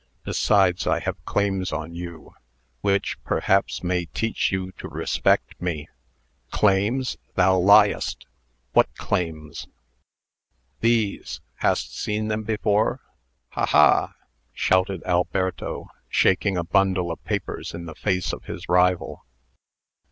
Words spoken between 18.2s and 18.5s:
of